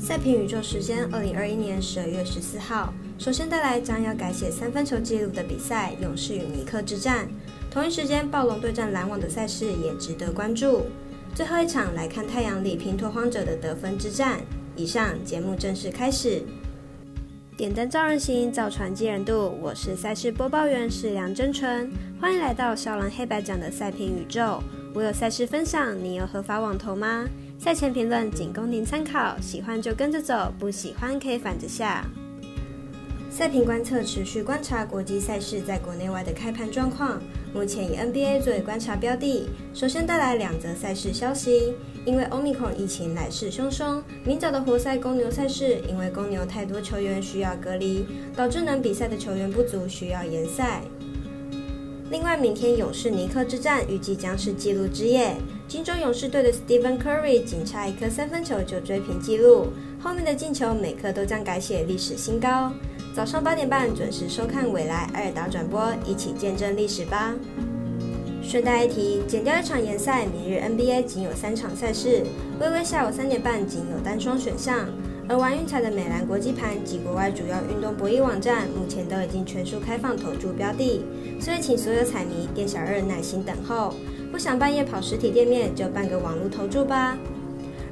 [0.00, 2.92] 赛评宇宙时间，二零二一年十二月十四号。
[3.18, 7.28] 首先带来将要改写三分球纪录的比赛——勇士与尼克之战。
[7.70, 10.86] 同一时间，暴龙对战篮网的赛事也值得关注。
[11.34, 14.40] 最后一场来看太阳里拼拓荒者的得分之战。
[14.74, 16.42] 以上节目正式开始。
[17.54, 19.54] 点灯照人行，造船济人度。
[19.60, 24.62] 我是赛事播报员是梁真纯，欢迎来到小蓝黑白奖的赛评宇宙。
[24.92, 27.24] 我有赛事分享，你有合法网投吗？
[27.58, 32.04] 赛前评论仅供您参考，喜欢就跟着走，不喜欢可以反着下。
[33.30, 37.22] 赛评观测持续观察国际赛事在国内外的开盘状况，
[37.54, 39.48] 目前以 NBA 作为观察标的。
[39.72, 41.72] 首先带来两则赛事消息，
[42.04, 50.82] 因为 Omicron 疫情来势汹汹，明早的活塞公牛赛事因为公牛太多球员需要隔离，导致能比赛的球员不足，需要延赛。
[52.10, 55.36] 另外，明天勇士尼克之战预计将是纪录之夜。
[55.68, 59.68] 金州勇士队的 Stephen Curry 仅差一颗三分球就追平纪录，
[60.02, 62.72] 后面的进球每颗都将改写历史新高。
[63.14, 67.32] 早上八点半准时收看未来艾尔达转播，一起见证历史吧。
[68.42, 72.24] 顺带一提，减掉一场联赛，明日 NBA 仅有三场赛事。
[72.58, 74.88] 微微下午三点半仅有单双选项。
[75.30, 81.04] 而玩运彩的美兰国际盘及国外主要运动博弈网站，目前都已经全数开放投注标的，
[81.40, 83.94] 所以请所有彩迷店小二耐心等候。
[84.32, 87.16] 不想半夜跑实体店面，就办个网络投注吧。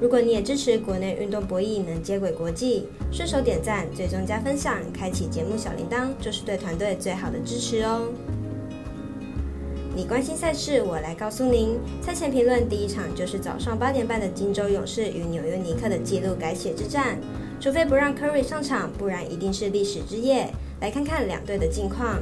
[0.00, 8.02] 如果你也支持国内运动博弈能接轨国际，顺手点赞、最终加分享、开启节目小铃铛，就是对团队最好的支持哦。
[9.96, 11.78] 你关心赛事，我来告诉您。
[12.02, 17.16] 赛前评论第一场就是早上八点半的金州勇士与纽约尼克的纪录改写之战。
[17.60, 20.52] 除非不让 Curry 上场，不然一定是历史之夜。
[20.80, 22.18] 来看看两队的近况。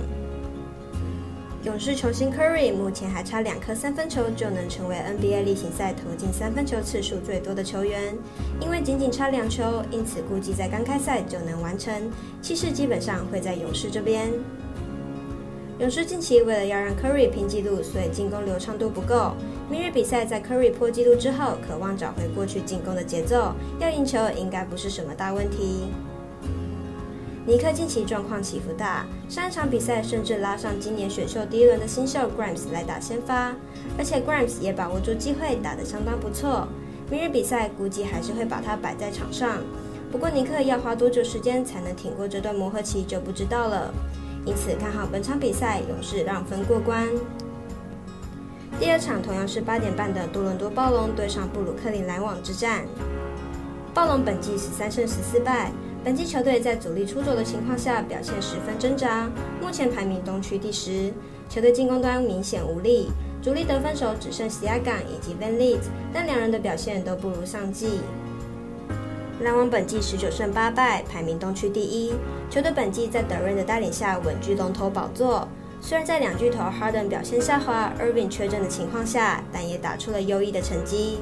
[1.65, 8.15] 勇士球星 Curry 目前还差两颗三分球就能成为 NBA 例行赛投进三分球次数最多的球员。
[8.61, 11.95] 因为仅仅差两球，因此估计在刚开赛就能完成。
[12.43, 14.31] 气势基本上会在勇士这边。
[15.83, 19.35] 勇士近期为了要让 Curry 拼纪录，所以进攻流畅度不够。
[19.69, 25.89] 明日比赛在 Curry 破纪录之后，渴望找回过去进攻的节奏，要赢球应该不是什么大问题。
[27.45, 33.53] 尼克近期状况起伏大，上一场比赛甚至拉上今年选秀第一轮的新秀 Grimes 来打先发，
[33.99, 36.69] 而且 Grimes 也把握住机会打得相当不错。
[37.11, 39.59] 明日比赛估计还是会把他摆在场上，
[40.13, 43.93] 不过尼克要花多久时间才能挺过这段磨合期就不知道了。
[44.45, 47.07] 因此看好本场比赛，勇士让分过关。
[48.81, 52.85] 第二场同样是八点半的多伦多暴龙对上布鲁克林篮网之战。
[53.95, 55.71] 暴龙本季十三胜十四败，
[56.03, 61.13] 本季球队在主力出走的情况下表现十分挣扎，目前排名东区第十。
[61.49, 63.11] 球队进攻端明显无力，
[63.43, 65.83] 主力得分手只剩西亚港以及 Van l i e t
[66.13, 68.01] 但两人的表现都不如上季。
[69.43, 72.15] 篮网本季十九胜八败，排名东区第一。
[72.49, 75.49] 球队本季在德瑞的带领下稳居龙头宝座。
[75.81, 81.19] 虽然在两巨头 Harden 表现下滑，Irving 缺阵的情况下，但也打出了优异的成绩。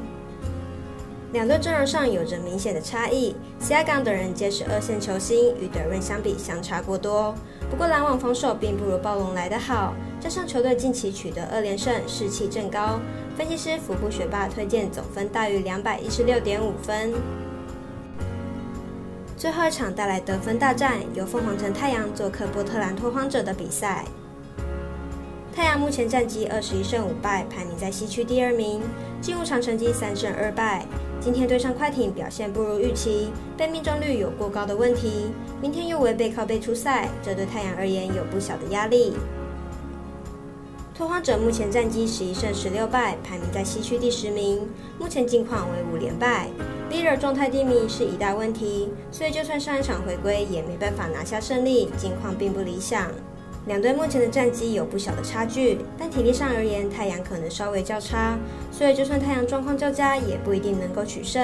[1.33, 3.35] 两队阵容上有着明显的差异。
[3.59, 7.35] 西亚港等人皆是二线球星，与德瑞相比相差过多。
[7.71, 13.01] 不过篮网防守并不如暴龙来得好，加上球队近期取得二连胜，士气正高。
[13.35, 17.15] 分析师福布学霸推荐总分大于两百一十六点五分。
[19.41, 24.05] 最后一场带来得分大战，由凤凰城太阳做客波特兰拓荒者的比赛。
[25.51, 28.83] 太阳目前战绩二十一胜五败，排名在西区第二名。
[29.23, 30.85] 近五场成绩三胜二败。
[31.23, 35.33] 今天对上快艇表现不如预期，被命中率有过高的问题。
[35.63, 39.15] 明天又为背靠背出赛，这对太阳而言有不小的压力。
[41.01, 44.69] 拓荒者目前战绩十一胜十六败，排名在西区第十名。
[44.99, 46.47] 目前近况为五连败。
[46.91, 53.11] b i r 状态低迷是一大问题，所以就算上一场回归，也没办法拿下胜利，近况并不理想。
[53.65, 58.39] 两队目前的战绩有不小的差距，但体力上而言，太阳可能稍微较差，
[58.71, 61.43] 所以就算太阳状况较佳，也不一定能够取胜。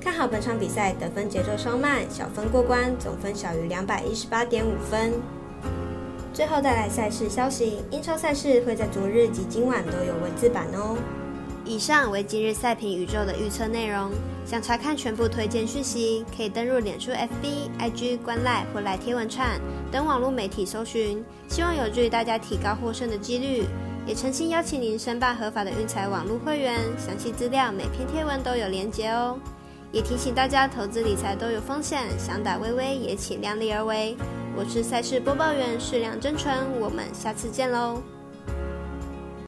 [0.00, 5.14] 看好本场比赛得分节奏稍慢，小分过关，总分小于两百一十八点五分。
[6.32, 10.96] 最后带来赛事消息，英超赛事会在昨日及今晚都有文字版哦。
[11.64, 14.10] 以上为今日赛评宇宙的预测内容。
[14.44, 19.60] 想查看全部推荐讯息，可以登入脸书、FB、IG、观赖或来贴文串
[19.92, 21.22] 等网络媒体搜寻。
[21.48, 23.64] 希望有助于大家提高获胜的几率。
[24.04, 29.38] 也诚心邀请您申办合法的运财网络会员，详细资料每篇贴文都有连结哦。
[29.92, 34.16] 也提醒大家，投资理财都有风险，想打微微也请量力而为。
[34.54, 38.02] 我是赛事播报员，是梁真纯，我们下次见喽。